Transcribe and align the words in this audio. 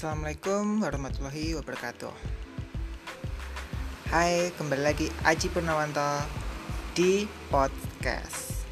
Assalamualaikum 0.00 0.80
warahmatullahi 0.80 1.60
wabarakatuh. 1.60 2.08
Hai, 4.08 4.48
kembali 4.56 4.80
lagi 4.80 5.12
Aji 5.28 5.52
Purnawanto 5.52 6.24
di 6.96 7.28
podcast. 7.52 8.64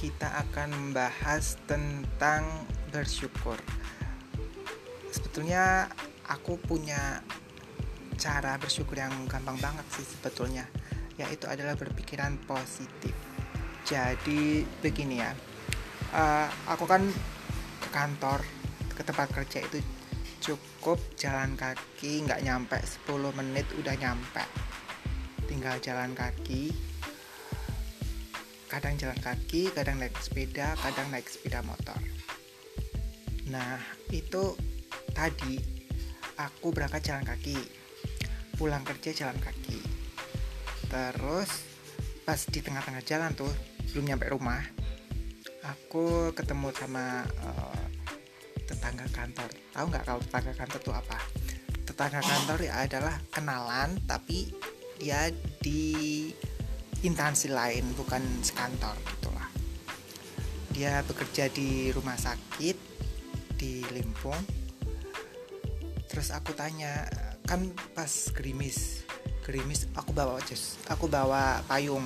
Kita 0.00 0.32
akan 0.48 0.72
membahas 0.72 1.60
tentang 1.68 2.48
bersyukur. 2.88 3.60
Sebetulnya 5.12 5.92
aku 6.24 6.56
punya 6.56 7.20
cara 8.16 8.56
bersyukur 8.56 8.96
yang 8.96 9.12
gampang 9.28 9.60
banget 9.60 9.84
sih 9.92 10.08
sebetulnya 10.08 10.64
Yaitu 11.20 11.52
adalah 11.52 11.76
berpikiran 11.76 12.40
positif. 12.48 13.12
Jadi 13.84 14.64
begini 14.80 15.20
ya 15.20 15.36
uh, 16.16 16.48
Aku 16.72 16.88
kan 16.88 17.04
ke 17.84 17.88
kantor 17.92 18.40
ke 18.96 19.04
tempat 19.04 19.28
kerja 19.28 19.60
itu 19.60 19.84
cukup 20.40 20.96
jalan 21.20 21.52
kaki 21.52 22.24
nggak 22.24 22.40
nyampe 22.40 22.80
10 22.80 23.36
menit 23.36 23.68
udah 23.76 23.92
nyampe. 24.00 24.44
Tinggal 25.44 25.76
jalan 25.84 26.16
kaki. 26.16 26.72
Kadang 28.66 28.96
jalan 28.96 29.20
kaki 29.20 29.70
kadang 29.70 30.00
naik 30.00 30.16
sepeda 30.18 30.74
kadang 30.80 31.12
naik 31.12 31.28
sepeda 31.28 31.60
motor. 31.60 32.00
Nah 33.52 33.78
itu 34.10 34.56
tadi 35.12 35.60
aku 36.40 36.72
berangkat 36.72 37.12
jalan 37.12 37.22
kaki. 37.28 37.60
Pulang 38.56 38.82
kerja 38.82 39.12
jalan 39.12 39.36
kaki. 39.36 39.78
Terus 40.88 41.50
pas 42.24 42.40
di 42.48 42.58
tengah-tengah 42.64 43.04
jalan 43.04 43.36
tuh 43.36 43.52
belum 43.92 44.08
nyampe 44.10 44.26
rumah 44.32 44.86
aku 45.66 46.30
ketemu 46.34 46.70
sama 46.74 47.26
uh, 47.42 47.85
tetangga 48.66 49.06
kantor. 49.14 49.50
Tahu 49.72 49.84
nggak 49.88 50.04
kalau 50.04 50.20
tetangga 50.20 50.52
kantor 50.52 50.80
itu 50.82 50.92
apa? 50.92 51.18
Tetangga 51.86 52.20
kantor 52.20 52.58
ya 52.66 52.74
adalah 52.82 53.14
kenalan 53.30 53.90
tapi 54.04 54.50
dia 54.98 55.30
di 55.62 56.28
instansi 57.04 57.52
lain 57.52 57.84
bukan 57.94 58.24
sekantor 58.40 58.96
gitulah 59.04 59.46
dia 60.76 61.00
bekerja 61.08 61.48
di 61.48 61.88
rumah 61.88 62.20
sakit 62.20 62.76
di 63.56 63.80
Limpung. 63.96 64.36
Terus 66.04 66.28
aku 66.36 66.52
tanya 66.52 67.08
kan 67.48 67.64
pas 67.96 68.28
gerimis 68.36 69.08
gerimis 69.40 69.88
aku 69.96 70.12
bawa 70.12 70.36
jas 70.44 70.76
aku 70.84 71.08
bawa 71.08 71.64
payung. 71.64 72.04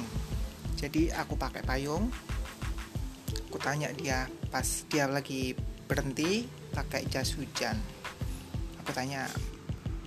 Jadi 0.78 1.10
aku 1.10 1.34
pakai 1.34 1.66
payung. 1.66 2.14
Aku 3.50 3.58
tanya 3.58 3.90
dia 3.90 4.30
pas 4.54 4.86
dia 4.86 5.10
lagi 5.10 5.58
berhenti 5.90 6.46
pakai 6.70 7.10
jas 7.10 7.34
hujan. 7.34 7.74
Aku 8.78 8.94
tanya 8.94 9.26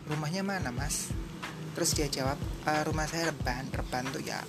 rumahnya 0.07 0.47
mana 0.47 0.71
mas? 0.71 1.11
Terus 1.75 1.91
dia 1.91 2.07
jawab 2.07 2.39
e, 2.63 2.71
rumah 2.87 3.03
saya 3.03 3.35
reban 3.35 3.67
reban 3.75 4.07
tuh 4.15 4.23
ya 4.23 4.39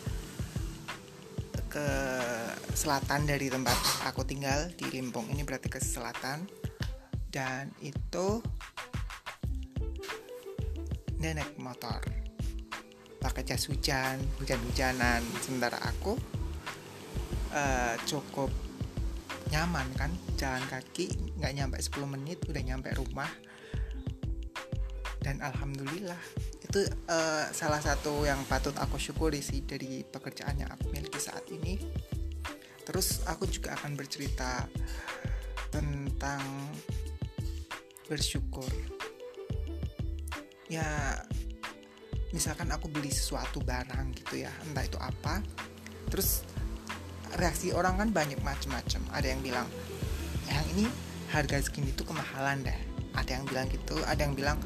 ke 1.74 1.90
selatan 2.70 3.26
dari 3.26 3.50
tempat 3.50 3.74
aku 4.06 4.22
tinggal 4.22 4.70
di 4.78 4.86
Limpung 4.94 5.26
ini 5.34 5.42
berarti 5.42 5.66
ke 5.66 5.82
selatan. 5.82 6.46
Dan 7.34 7.74
itu 7.82 8.38
nenek 11.18 11.58
motor. 11.58 11.98
Pakai 13.18 13.42
jas 13.42 13.66
hujan 13.66 14.22
hujan-hujanan. 14.38 15.18
Sementara 15.42 15.82
aku 15.82 16.14
uh, 17.50 17.98
cukup 18.06 18.54
nyaman 19.54 19.86
kan? 19.94 20.10
Jalan 20.34 20.66
kaki 20.66 21.38
nggak 21.38 21.52
nyampe 21.54 21.78
10 21.78 22.10
menit 22.10 22.42
udah 22.50 22.62
nyampe 22.66 22.90
rumah. 22.98 23.30
Dan 25.22 25.38
alhamdulillah 25.40 26.18
itu 26.60 26.84
uh, 27.08 27.46
salah 27.54 27.78
satu 27.78 28.26
yang 28.26 28.42
patut 28.50 28.74
aku 28.76 28.98
syukuri 28.98 29.38
sih 29.38 29.62
dari 29.62 30.02
pekerjaan 30.02 30.58
yang 30.58 30.68
aku 30.74 30.90
miliki 30.90 31.22
saat 31.22 31.46
ini. 31.54 31.78
Terus 32.84 33.22
aku 33.30 33.46
juga 33.48 33.72
akan 33.78 33.94
bercerita 33.94 34.66
tentang 35.70 36.42
bersyukur. 38.10 38.68
Ya 40.68 41.16
misalkan 42.34 42.68
aku 42.74 42.90
beli 42.90 43.14
sesuatu 43.14 43.62
barang 43.62 44.12
gitu 44.18 44.44
ya 44.44 44.52
entah 44.68 44.84
itu 44.84 44.98
apa. 45.00 45.40
Terus 46.12 46.44
reaksi 47.36 47.74
orang 47.74 47.98
kan 47.98 48.08
banyak 48.14 48.38
macam-macam 48.42 49.02
ada 49.10 49.26
yang 49.26 49.40
bilang 49.42 49.66
yang 50.46 50.64
ini 50.76 50.86
harga 51.32 51.58
segini 51.66 51.90
tuh 51.96 52.06
kemahalan 52.06 52.62
deh. 52.62 52.80
Ada 53.14 53.38
yang 53.40 53.44
bilang 53.46 53.66
gitu 53.70 53.98
ada 54.06 54.20
yang 54.22 54.34
bilang 54.34 54.58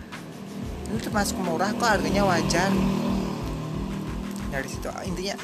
ini 0.89 0.99
termasuk 1.01 1.37
murah 1.41 1.73
kok 1.77 1.89
harganya 1.89 2.25
wajar. 2.25 2.73
Dari 4.49 4.69
situ 4.69 4.89
intinya 5.05 5.37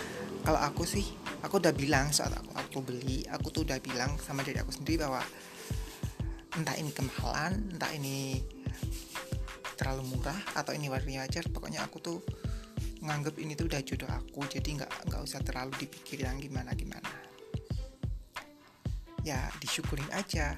kalau 0.45 0.61
aku 0.61 0.85
sih 0.85 1.05
aku 1.41 1.61
udah 1.61 1.73
bilang 1.73 2.13
saat 2.13 2.33
aku 2.33 2.53
aku 2.57 2.79
beli 2.85 3.25
aku 3.29 3.49
tuh 3.53 3.63
udah 3.69 3.81
bilang 3.81 4.17
sama 4.21 4.45
diri 4.45 4.61
aku 4.61 4.73
sendiri 4.73 5.05
bahwa 5.05 5.21
entah 6.57 6.77
ini 6.77 6.91
kemahalan 6.93 7.53
entah 7.73 7.93
ini 7.93 8.41
terlalu 9.77 10.17
murah 10.17 10.39
atau 10.55 10.73
ini 10.73 10.87
warnanya 10.89 11.27
wajar 11.27 11.45
pokoknya 11.51 11.85
aku 11.85 11.99
tuh 12.01 12.19
nganggep 13.05 13.37
ini 13.37 13.53
tuh 13.53 13.69
udah 13.69 13.85
jodoh 13.85 14.09
aku 14.09 14.49
jadi 14.49 14.81
nggak 14.81 14.93
nggak 15.13 15.21
usah 15.21 15.45
terlalu 15.45 15.77
dipikir 15.77 16.25
yang 16.25 16.41
gimana 16.41 16.73
gimana. 16.73 17.11
Ya 19.21 19.53
disyukurin 19.61 20.09
aja. 20.17 20.57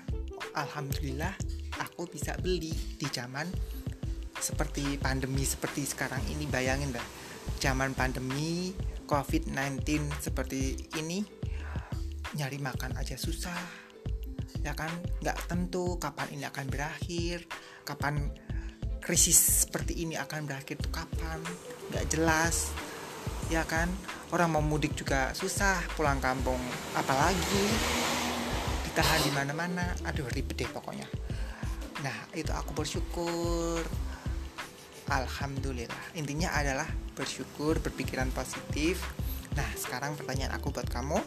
Alhamdulillah 0.55 1.35
aku 1.83 2.07
bisa 2.07 2.39
beli 2.39 2.73
di 2.73 3.07
zaman 3.11 3.51
seperti 4.39 4.95
pandemi 5.03 5.43
seperti 5.43 5.83
sekarang 5.83 6.23
ini. 6.31 6.47
Bayangin 6.47 6.95
dah 6.95 7.07
zaman 7.59 7.99
pandemi 7.99 8.71
covid-19 9.11 10.11
seperti 10.23 10.87
ini 10.99 11.27
nyari 12.39 12.59
makan 12.63 12.95
aja 12.95 13.19
susah. 13.19 13.59
Ya 14.63 14.75
kan? 14.75 14.91
Nggak 15.23 15.51
tentu 15.51 15.99
kapan 15.99 16.31
ini 16.35 16.45
akan 16.47 16.67
berakhir 16.71 17.47
kapan 17.83 18.31
krisis 19.07 19.63
seperti 19.71 20.03
ini 20.03 20.19
akan 20.19 20.51
berakhir 20.51 20.83
tuh 20.83 20.91
kapan? 20.91 21.39
Nggak 21.95 22.05
jelas 22.11 22.75
ya 23.47 23.63
kan? 23.63 23.87
Orang 24.35 24.59
mau 24.59 24.65
mudik 24.67 24.99
juga 24.99 25.31
susah 25.31 25.79
pulang 25.95 26.19
kampung 26.19 26.59
apalagi? 26.99 27.67
Ditahan 28.91 29.23
di 29.23 29.31
mana-mana 29.31 29.95
aduh 30.03 30.27
ribet 30.35 30.59
deh 30.59 30.67
pokoknya. 30.67 31.07
Nah 32.03 32.35
itu 32.35 32.51
aku 32.51 32.75
bersyukur. 32.83 33.79
Alhamdulillah. 35.07 36.19
Intinya 36.19 36.51
adalah 36.59 36.91
bersyukur 37.15 37.79
berpikiran 37.79 38.35
positif. 38.35 39.07
Nah 39.55 39.71
sekarang 39.79 40.19
pertanyaan 40.19 40.59
aku 40.59 40.75
buat 40.75 40.91
kamu. 40.91 41.23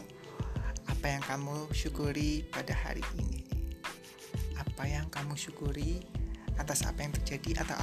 Apa 0.84 1.16
yang 1.16 1.24
kamu 1.24 1.72
syukuri 1.72 2.44
pada 2.44 2.76
hari 2.76 3.00
ini? 3.16 3.40
Apa 4.60 4.84
yang 4.84 5.08
kamu 5.08 5.32
syukuri 5.32 6.19
atas 6.60 6.84
apa 6.84 7.00
yang 7.00 7.16
terjadi 7.16 7.64
atau 7.64 7.76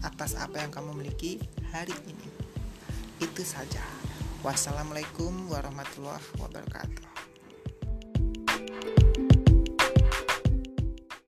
atas 0.00 0.32
apa 0.40 0.64
yang 0.64 0.72
kamu 0.72 0.96
miliki 0.96 1.36
hari 1.68 1.92
ini. 2.08 2.28
Itu 3.20 3.44
saja. 3.44 3.84
Wassalamualaikum 4.40 5.52
warahmatullahi 5.52 6.24
wabarakatuh. 6.40 7.17